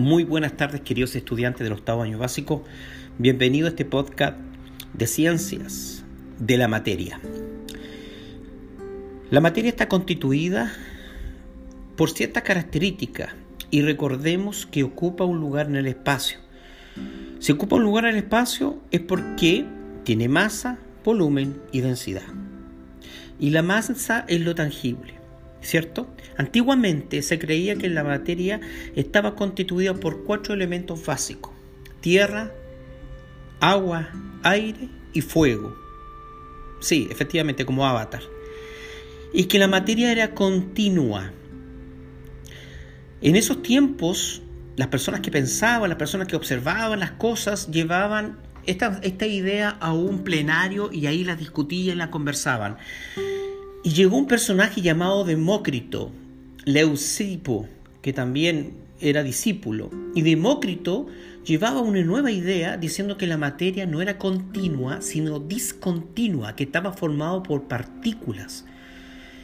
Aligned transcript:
Muy 0.00 0.24
buenas 0.24 0.56
tardes, 0.56 0.80
queridos 0.80 1.14
estudiantes 1.14 1.62
del 1.62 1.74
octavo 1.74 2.00
año 2.00 2.16
básico. 2.16 2.64
Bienvenido 3.18 3.66
a 3.66 3.68
este 3.68 3.84
podcast 3.84 4.38
de 4.94 5.06
ciencias 5.06 6.06
de 6.38 6.56
la 6.56 6.68
materia. 6.68 7.20
La 9.30 9.42
materia 9.42 9.68
está 9.68 9.88
constituida 9.88 10.72
por 11.96 12.08
ciertas 12.08 12.44
características 12.44 13.34
y 13.70 13.82
recordemos 13.82 14.64
que 14.64 14.84
ocupa 14.84 15.24
un 15.24 15.38
lugar 15.38 15.66
en 15.66 15.76
el 15.76 15.86
espacio. 15.86 16.38
Si 17.38 17.52
ocupa 17.52 17.76
un 17.76 17.82
lugar 17.82 18.06
en 18.06 18.12
el 18.12 18.24
espacio 18.24 18.78
es 18.90 19.02
porque 19.02 19.66
tiene 20.04 20.30
masa, 20.30 20.78
volumen 21.04 21.60
y 21.72 21.82
densidad. 21.82 22.22
Y 23.38 23.50
la 23.50 23.60
masa 23.60 24.24
es 24.28 24.40
lo 24.40 24.54
tangible. 24.54 25.19
¿Cierto? 25.62 26.08
Antiguamente 26.36 27.22
se 27.22 27.38
creía 27.38 27.76
que 27.76 27.88
la 27.88 28.04
materia 28.04 28.60
estaba 28.96 29.34
constituida 29.34 29.94
por 29.94 30.24
cuatro 30.24 30.54
elementos 30.54 31.04
básicos, 31.04 31.52
tierra, 32.00 32.52
agua, 33.60 34.08
aire 34.42 34.88
y 35.12 35.20
fuego. 35.20 35.76
Sí, 36.80 37.08
efectivamente, 37.10 37.64
como 37.64 37.86
avatar. 37.86 38.22
Y 39.32 39.44
que 39.44 39.58
la 39.58 39.68
materia 39.68 40.10
era 40.10 40.34
continua. 40.34 41.30
En 43.20 43.36
esos 43.36 43.62
tiempos, 43.62 44.42
las 44.76 44.88
personas 44.88 45.20
que 45.20 45.30
pensaban, 45.30 45.90
las 45.90 45.98
personas 45.98 46.26
que 46.26 46.36
observaban 46.36 47.00
las 47.00 47.12
cosas, 47.12 47.70
llevaban 47.70 48.38
esta, 48.66 48.98
esta 49.02 49.26
idea 49.26 49.76
a 49.80 49.92
un 49.92 50.24
plenario 50.24 50.90
y 50.92 51.06
ahí 51.06 51.22
la 51.22 51.36
discutían, 51.36 51.98
la 51.98 52.10
conversaban. 52.10 52.78
Y 53.82 53.90
llegó 53.90 54.18
un 54.18 54.26
personaje 54.26 54.82
llamado 54.82 55.24
Demócrito, 55.24 56.10
Leucipo, 56.64 57.66
que 58.02 58.12
también 58.12 58.74
era 59.00 59.22
discípulo. 59.22 59.90
Y 60.14 60.20
Demócrito 60.20 61.06
llevaba 61.46 61.80
una 61.80 62.02
nueva 62.02 62.30
idea 62.30 62.76
diciendo 62.76 63.16
que 63.16 63.26
la 63.26 63.38
materia 63.38 63.86
no 63.86 64.02
era 64.02 64.18
continua, 64.18 65.00
sino 65.00 65.40
discontinua, 65.40 66.56
que 66.56 66.64
estaba 66.64 66.92
formado 66.92 67.42
por 67.42 67.68
partículas. 67.68 68.66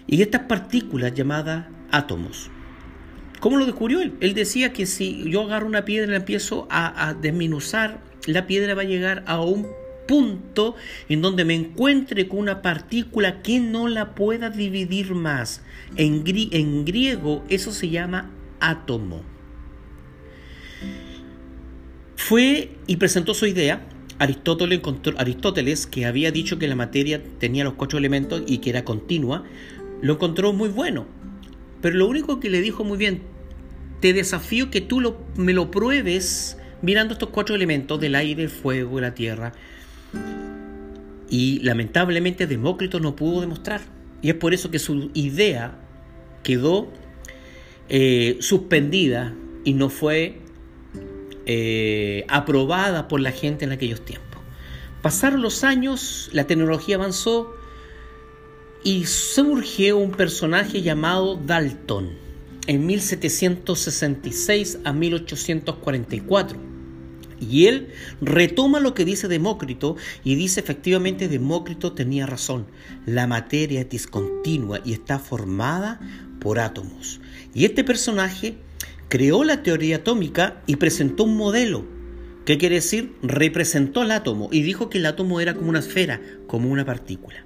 Y 0.07 0.21
estas 0.21 0.43
partículas 0.43 1.15
llamadas 1.15 1.67
átomos. 1.91 2.51
¿Cómo 3.41 3.57
lo 3.57 3.65
descubrió 3.65 4.03
él? 4.03 4.15
Él 4.21 4.35
decía 4.35 4.73
que 4.73 4.85
si 4.85 5.31
yo 5.31 5.43
agarro 5.43 5.67
una 5.67 5.87
piedra 5.87 6.09
y 6.09 6.11
la 6.11 6.17
empiezo 6.17 6.67
a, 6.71 7.09
a 7.09 7.15
desminuzar, 7.15 8.01
la 8.27 8.47
piedra 8.47 8.75
va 8.75 8.83
a 8.83 8.87
llegar 8.87 9.25
a 9.27 9.41
un 9.41 9.67
punto 10.07 10.77
en 11.09 11.23
donde 11.23 11.45
me 11.45 11.55
encuentre 11.55 12.29
con 12.29 12.39
una 12.39 12.63
partícula 12.63 13.43
que 13.43 13.61
no 13.61 13.89
la 13.89 14.15
pueda 14.15 14.51
dividir 14.51 15.15
más. 15.15 15.63
En, 15.97 16.25
en 16.27 16.85
griego 16.85 17.45
eso 17.49 17.73
se 17.73 17.91
llama 17.91 18.31
átomo. 18.61 19.23
Fue 22.17 22.71
y 22.87 22.97
presentó 22.97 23.35
su 23.35 23.47
idea. 23.47 23.87
Aristóteles, 24.19 24.81
Aristóteles, 25.19 25.87
que 25.87 26.07
había 26.07 26.33
dicho 26.33 26.59
que 26.59 26.69
la 26.69 26.75
materia 26.75 27.23
tenía 27.39 27.65
los 27.65 27.75
cuatro 27.75 27.99
elementos 27.99 28.43
y 28.47 28.59
que 28.59 28.71
era 28.71 28.83
continua, 28.83 29.45
lo 30.01 30.15
encontró 30.15 30.55
muy 30.55 30.71
bueno. 30.71 31.07
Pero 31.83 31.97
lo 31.97 32.07
único 32.07 32.41
que 32.41 32.49
le 32.49 32.63
dijo 32.63 32.83
muy 32.83 32.97
bien, 32.97 33.23
te 34.01 34.15
desafío 34.15 34.71
que 34.71 34.81
tú 34.81 35.01
lo, 35.01 35.19
me 35.37 35.53
lo 35.53 35.71
pruebes 35.71 36.57
mirando 36.81 37.13
estos 37.13 37.29
cuatro 37.29 37.55
elementos 37.55 38.01
del 38.01 38.15
aire, 38.15 38.45
el 38.45 38.49
fuego 38.49 39.01
la 39.01 39.15
tierra 39.15 39.53
y 41.29 41.61
lamentablemente 41.61 42.47
Demócrito 42.47 43.01
no 43.01 43.17
pudo 43.17 43.41
demostrar. 43.41 43.81
Y 44.23 44.31
es 44.31 44.37
por 44.37 44.55
eso 44.55 44.71
que 44.71 44.79
su 44.79 45.11
idea 45.15 45.79
quedó 46.43 46.89
eh, 47.89 48.39
suspendida 48.41 49.35
y 49.65 49.75
no 49.75 49.91
fue 49.91 50.41
eh, 51.45 52.25
aprobada 52.29 53.09
por 53.09 53.21
la 53.21 53.33
gente 53.33 53.65
en 53.65 53.73
aquellos 53.73 54.05
tiempos. 54.05 54.41
Pasaron 55.03 55.43
los 55.43 55.63
años, 55.63 56.31
la 56.33 56.47
tecnología 56.47 56.97
avanzó 56.97 57.55
y 58.83 59.05
surgió 59.07 59.99
un 59.99 60.13
personaje 60.13 60.83
llamado 60.83 61.37
Dalton 61.37 62.11
en 62.67 62.87
1766 62.87 64.79
a 64.85 64.93
1844 64.93 66.76
y 67.41 67.67
él 67.67 67.89
retoma 68.21 68.81
lo 68.81 68.95
que 68.95 69.05
dice 69.05 69.29
Demócrito 69.29 69.97
y 70.25 70.35
dice 70.35 70.61
efectivamente 70.61 71.29
Demócrito 71.29 71.93
tenía 71.93 72.27
razón. 72.27 72.67
La 73.05 73.27
materia 73.27 73.81
es 73.81 73.89
discontinua 73.89 74.81
y 74.85 74.93
está 74.93 75.19
formada 75.19 76.01
por 76.41 76.59
átomos. 76.59 77.21
Y 77.55 77.65
este 77.65 77.85
personaje 77.85 78.57
creó 79.09 79.45
la 79.45 79.63
teoría 79.63 79.97
atómica 79.97 80.63
y 80.67 80.77
presentó 80.77 81.25
un 81.25 81.37
modelo. 81.37 81.87
¿Qué 82.45 82.59
quiere 82.59 82.77
decir? 82.77 83.17
Representó 83.23 84.03
el 84.03 84.13
átomo 84.13 84.49
y 84.53 84.63
dijo 84.63 84.89
que 84.89 84.99
el 84.99 85.07
átomo 85.07 85.41
era 85.41 85.55
como 85.55 85.71
una 85.71 85.81
esfera, 85.81 86.21
como 86.47 86.71
una 86.71 86.85
partícula. 86.85 87.45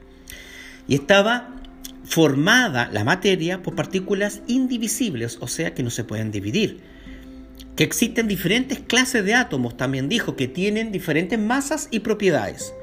Y 0.87 0.95
estaba 0.95 1.57
formada 2.05 2.91
la 2.93 3.05
materia 3.05 3.63
por 3.63 3.77
partículas 3.77 4.43
indivisibles, 4.47 5.39
o 5.41 5.47
sea 5.47 5.75
que 5.75 5.83
no 5.83 5.91
se 5.91 6.05
pueden 6.05 6.31
dividir 6.31 6.81
que 7.77 7.85
existen 7.85 8.29
diferentes 8.29 8.81
clases 8.81 9.25
de 9.25 9.35
átomos, 9.35 9.77
también 9.77 10.09
dijo 10.09 10.37
que 10.37 10.49
tienen 10.49 10.93
diferentes 10.93 11.39
masas 11.39 11.89
y 11.91 12.01
propiedades. 12.01 12.75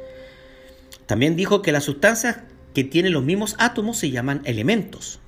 También 1.05 1.35
dijo 1.35 1.61
que 1.61 1.71
las 1.71 1.85
sustancias 1.85 2.39
que 2.73 2.83
tienen 2.83 3.13
los 3.13 3.23
mismos 3.23 3.55
átomos 3.59 3.97
se 3.97 4.11
llaman 4.11 4.41
elementos 4.43 5.19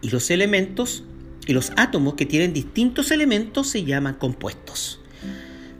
y 0.00 0.10
los 0.10 0.30
elementos 0.30 1.04
y 1.46 1.52
los 1.52 1.72
átomos 1.76 2.14
que 2.14 2.26
tienen 2.26 2.52
distintos 2.52 3.10
elementos 3.10 3.68
se 3.68 3.84
llaman 3.84 4.14
compuestos. 4.14 5.00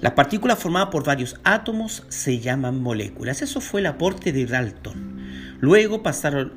Las 0.00 0.12
partículas 0.12 0.58
formadas 0.58 0.88
por 0.90 1.04
varios 1.04 1.36
átomos 1.44 2.02
se 2.08 2.40
llaman 2.40 2.82
moléculas. 2.82 3.40
Eso 3.40 3.60
fue 3.60 3.80
el 3.80 3.86
aporte 3.86 4.32
de 4.32 4.44
Dalton. 4.44 5.16
Luego 5.60 6.02
pasaron, 6.02 6.52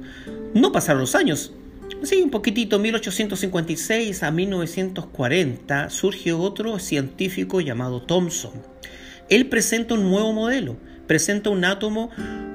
no 0.53 0.73
pasaron 0.73 1.01
los 1.01 1.16
años, 1.16 1.53
Sí, 2.03 2.22
un 2.22 2.30
poquitito, 2.30 2.78
1856 2.78 4.22
a 4.22 4.31
1940 4.31 5.90
surge 5.90 6.31
otro 6.31 6.78
científico 6.78 7.59
llamado 7.59 8.03
Thomson. 8.03 8.52
Él 9.30 9.47
presenta 9.47 9.96
un 9.96 10.03
nuevo 10.03 10.31
modelo, 10.31 10.78
presenta 11.08 11.50
un 11.50 11.66
átomo 11.66 12.12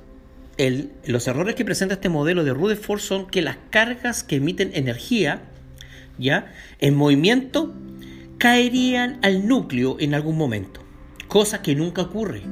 los 1.07 1.27
errores 1.27 1.55
que 1.55 1.65
presenta 1.65 1.95
este 1.95 2.09
modelo 2.09 2.45
de 2.45 2.53
Rutherford 2.53 3.01
son 3.01 3.27
que 3.27 3.43
las 3.43 3.57
cargas 3.71 4.23
que 4.23 4.37
emiten 4.37 4.71
energía, 4.75 5.43
ya, 6.19 6.53
en 6.79 6.95
movimiento, 6.95 7.75
caerían 8.39 9.19
al 9.23 9.47
núcleo 9.49 9.97
en 9.99 10.15
algún 10.15 10.37
momento, 10.37 10.83
cosa 11.29 11.63
que 11.63 11.75
nunca 11.75 12.03
ocurre. 12.03 12.43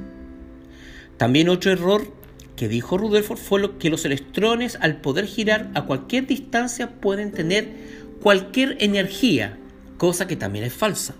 También 1.16 1.48
otro 1.48 1.70
error 1.70 2.12
que 2.56 2.68
dijo 2.68 2.98
Rutherford 2.98 3.38
fue 3.38 3.78
que 3.78 3.90
los 3.90 4.04
electrones 4.04 4.76
al 4.80 5.00
poder 5.00 5.26
girar 5.26 5.70
a 5.74 5.86
cualquier 5.86 6.26
distancia 6.26 7.00
pueden 7.00 7.32
tener 7.32 7.68
cualquier 8.22 8.76
energía, 8.80 9.58
cosa 9.98 10.26
que 10.26 10.36
también 10.36 10.64
es 10.64 10.72
falsa. 10.72 11.14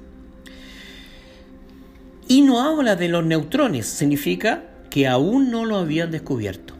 Y 2.28 2.42
no 2.42 2.60
habla 2.60 2.96
de 2.96 3.08
los 3.08 3.24
neutrones, 3.24 3.86
significa 3.86 4.64
que 4.88 5.06
aún 5.08 5.50
no 5.50 5.64
lo 5.64 5.76
habían 5.76 6.10
descubierto. 6.10 6.74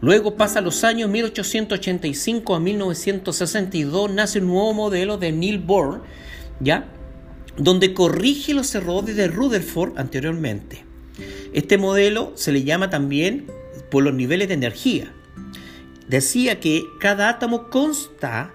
Luego 0.00 0.36
pasa 0.36 0.60
los 0.60 0.84
años 0.84 1.08
1885 1.10 2.54
a 2.54 2.60
1962, 2.60 4.10
nace 4.10 4.40
un 4.40 4.48
nuevo 4.48 4.74
modelo 4.74 5.18
de 5.18 5.32
Neil 5.32 5.58
Bohr, 5.58 6.02
¿ya? 6.60 6.86
donde 7.56 7.94
corrige 7.94 8.54
los 8.54 8.74
errores 8.74 9.16
de 9.16 9.28
Rutherford 9.28 9.98
anteriormente. 9.98 10.84
Este 11.52 11.78
modelo 11.78 12.32
se 12.34 12.52
le 12.52 12.64
llama 12.64 12.90
también 12.90 13.46
por 13.90 14.02
los 14.02 14.14
niveles 14.14 14.48
de 14.48 14.54
energía. 14.54 15.12
Decía 16.08 16.60
que 16.60 16.82
cada 17.00 17.28
átomo 17.28 17.70
consta 17.70 18.52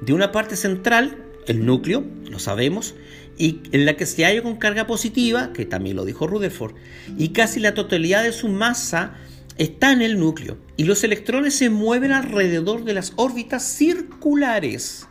de 0.00 0.12
una 0.12 0.32
parte 0.32 0.56
central, 0.56 1.16
el 1.46 1.64
núcleo, 1.64 2.04
lo 2.30 2.38
sabemos, 2.38 2.94
y 3.36 3.60
en 3.72 3.86
la 3.86 3.96
que 3.96 4.06
se 4.06 4.24
halla 4.24 4.42
con 4.42 4.56
carga 4.56 4.86
positiva, 4.86 5.52
que 5.52 5.64
también 5.64 5.96
lo 5.96 6.04
dijo 6.04 6.26
Rutherford, 6.26 6.74
y 7.16 7.28
casi 7.28 7.60
la 7.60 7.74
totalidad 7.74 8.22
de 8.22 8.32
su 8.32 8.48
masa 8.48 9.14
está 9.56 9.92
en 9.92 10.02
el 10.02 10.18
núcleo, 10.18 10.58
y 10.76 10.84
los 10.84 11.04
electrones 11.04 11.54
se 11.54 11.70
mueven 11.70 12.12
alrededor 12.12 12.84
de 12.84 12.94
las 12.94 13.12
órbitas 13.16 13.62
circulares, 13.64 15.06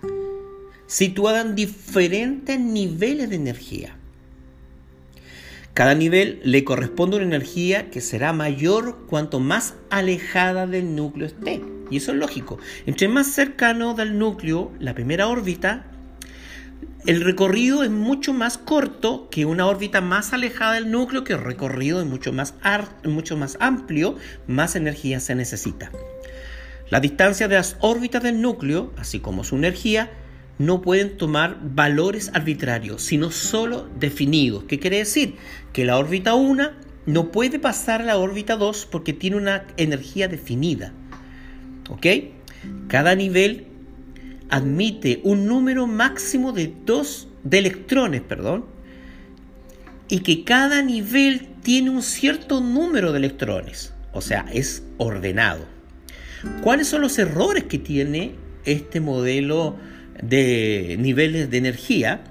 situadas 0.88 1.46
en 1.46 1.56
diferentes 1.56 2.60
niveles 2.60 3.30
de 3.30 3.36
energía. 3.36 3.98
Cada 5.74 5.94
nivel 5.94 6.40
le 6.44 6.64
corresponde 6.64 7.18
una 7.18 7.26
energía 7.26 7.92
que 7.92 8.02
será 8.02 8.34
mayor 8.34 9.06
cuanto 9.08 9.40
más 9.40 9.76
alejada 9.92 10.66
del 10.66 10.96
núcleo 10.96 11.28
esté. 11.28 11.62
Y 11.90 11.98
eso 11.98 12.12
es 12.12 12.18
lógico. 12.18 12.58
Entre 12.86 13.08
más 13.08 13.28
cercano 13.28 13.94
del 13.94 14.18
núcleo, 14.18 14.72
la 14.80 14.94
primera 14.94 15.28
órbita, 15.28 15.86
el 17.06 17.22
recorrido 17.22 17.84
es 17.84 17.90
mucho 17.90 18.34
más 18.34 18.58
corto 18.58 19.30
que 19.30 19.46
una 19.46 19.66
órbita 19.66 20.02
más 20.02 20.34
alejada 20.34 20.74
del 20.74 20.92
núcleo, 20.92 21.24
que 21.24 21.34
el 21.34 21.42
recorrido 21.42 22.02
es 22.02 22.06
mucho 22.06 22.34
más, 22.34 22.54
mucho 23.06 23.38
más 23.38 23.58
amplio, 23.62 24.18
más 24.48 24.76
energía 24.76 25.20
se 25.20 25.34
necesita. 25.34 25.92
La 26.90 27.00
distancia 27.00 27.48
de 27.48 27.56
las 27.56 27.78
órbitas 27.80 28.24
del 28.24 28.42
núcleo, 28.42 28.94
así 28.98 29.20
como 29.20 29.44
su 29.44 29.56
energía, 29.56 30.12
no 30.58 30.82
pueden 30.82 31.18
tomar 31.18 31.58
valores 31.62 32.32
arbitrarios, 32.34 33.04
sino 33.04 33.32
solo 33.32 33.88
definidos. 34.00 34.64
¿Qué 34.66 34.80
quiere 34.80 34.98
decir? 34.98 35.36
Que 35.74 35.86
la 35.86 35.98
órbita 35.98 36.34
1 36.34 36.72
no 37.06 37.32
puede 37.32 37.60
pasar 37.60 38.02
a 38.02 38.06
la 38.06 38.18
órbita 38.18 38.58
2 38.58 38.88
porque 38.92 39.14
tiene 39.14 39.38
una 39.38 39.66
energía 39.78 40.28
definida. 40.28 40.94
¿Ok? 41.90 42.06
Cada 42.88 43.16
nivel 43.16 43.68
admite 44.50 45.20
un 45.24 45.46
número 45.46 45.88
máximo 45.88 46.52
de 46.52 46.74
dos 46.86 47.28
de 47.44 47.60
electrones, 47.60 48.22
perdón, 48.22 48.66
y 50.10 50.20
que 50.20 50.44
cada 50.44 50.82
nivel 50.82 51.50
tiene 51.64 51.90
un 51.90 52.02
cierto 52.02 52.62
número 52.62 53.12
de 53.12 53.20
electrones, 53.20 53.94
o 54.14 54.22
sea, 54.22 54.46
es 54.54 54.84
ordenado. 54.98 55.66
¿Cuáles 56.62 56.88
son 56.88 57.02
los 57.02 57.18
errores 57.18 57.66
que 57.66 57.80
tiene 57.80 58.36
este 58.64 59.00
modelo 59.00 59.76
de 60.22 60.96
niveles 61.00 61.50
de 61.50 61.58
energía? 61.58 62.22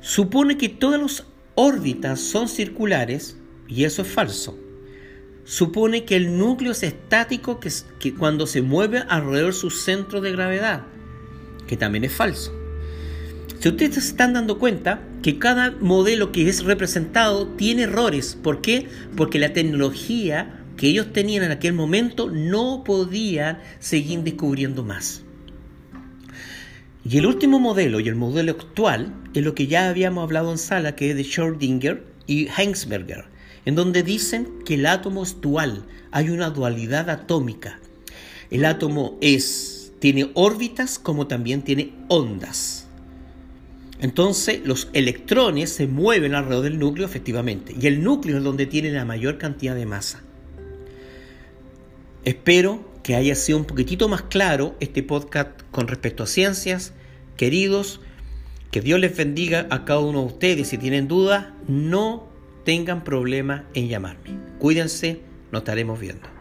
Supone 0.00 0.56
que 0.56 0.68
todas 0.68 1.00
las 1.00 1.26
órbitas 1.54 2.20
son 2.20 2.48
circulares 2.48 3.36
y 3.68 3.84
eso 3.84 4.02
es 4.02 4.08
falso. 4.08 4.58
Supone 5.50 6.04
que 6.04 6.14
el 6.14 6.38
núcleo 6.38 6.70
es 6.70 6.84
estático 6.84 7.58
que, 7.58 8.14
cuando 8.14 8.46
se 8.46 8.62
mueve 8.62 9.02
alrededor 9.08 9.52
de 9.52 9.58
su 9.58 9.70
centro 9.70 10.20
de 10.20 10.30
gravedad 10.30 10.84
que 11.66 11.76
también 11.76 12.04
es 12.04 12.12
falso. 12.12 12.52
Si 13.58 13.68
ustedes 13.68 13.94
se 13.94 14.00
están 14.00 14.32
dando 14.32 14.60
cuenta 14.60 15.02
que 15.22 15.40
cada 15.40 15.72
modelo 15.72 16.30
que 16.30 16.48
es 16.48 16.62
representado 16.62 17.48
tiene 17.48 17.82
errores, 17.82 18.38
¿por 18.40 18.60
qué? 18.60 18.86
Porque 19.16 19.40
la 19.40 19.52
tecnología 19.52 20.62
que 20.76 20.86
ellos 20.86 21.12
tenían 21.12 21.42
en 21.42 21.50
aquel 21.50 21.72
momento 21.72 22.30
no 22.30 22.84
podían 22.84 23.58
seguir 23.80 24.20
descubriendo 24.20 24.84
más. 24.84 25.24
Y 27.04 27.18
el 27.18 27.26
último 27.26 27.58
modelo 27.58 27.98
y 27.98 28.06
el 28.06 28.14
modelo 28.14 28.52
actual 28.52 29.12
es 29.34 29.42
lo 29.42 29.56
que 29.56 29.66
ya 29.66 29.88
habíamos 29.88 30.22
hablado 30.22 30.52
en 30.52 30.58
sala, 30.58 30.94
que 30.94 31.10
es 31.10 31.16
de 31.16 31.24
Schrödinger 31.24 32.02
y 32.28 32.46
Heinzberger, 32.56 33.24
en 33.64 33.74
donde 33.74 34.02
dicen 34.02 34.48
que 34.64 34.74
el 34.74 34.86
átomo 34.86 35.22
es 35.22 35.40
dual, 35.40 35.84
hay 36.10 36.30
una 36.30 36.50
dualidad 36.50 37.10
atómica. 37.10 37.78
El 38.50 38.64
átomo 38.64 39.18
es 39.20 39.92
tiene 40.00 40.30
órbitas 40.34 40.98
como 40.98 41.26
también 41.26 41.62
tiene 41.62 41.92
ondas. 42.08 42.86
Entonces 44.00 44.62
los 44.64 44.88
electrones 44.94 45.70
se 45.70 45.86
mueven 45.86 46.34
alrededor 46.34 46.64
del 46.64 46.78
núcleo 46.78 47.06
efectivamente 47.06 47.74
y 47.78 47.86
el 47.86 48.02
núcleo 48.02 48.38
es 48.38 48.44
donde 48.44 48.66
tiene 48.66 48.90
la 48.90 49.04
mayor 49.04 49.36
cantidad 49.36 49.74
de 49.74 49.84
masa. 49.84 50.22
Espero 52.24 52.90
que 53.02 53.14
haya 53.14 53.34
sido 53.34 53.58
un 53.58 53.66
poquitito 53.66 54.08
más 54.08 54.22
claro 54.22 54.74
este 54.80 55.02
podcast 55.02 55.50
con 55.70 55.86
respecto 55.86 56.22
a 56.22 56.26
ciencias. 56.26 56.94
Queridos, 57.36 58.00
que 58.70 58.80
Dios 58.80 59.00
les 59.00 59.14
bendiga 59.14 59.66
a 59.70 59.84
cada 59.84 60.00
uno 60.00 60.20
de 60.20 60.26
ustedes. 60.26 60.68
Si 60.68 60.78
tienen 60.78 61.06
dudas, 61.06 61.48
no 61.68 62.29
tengan 62.64 63.04
problema 63.04 63.64
en 63.74 63.88
llamarme. 63.88 64.38
Cuídense, 64.58 65.20
nos 65.50 65.60
estaremos 65.60 65.98
viendo. 65.98 66.39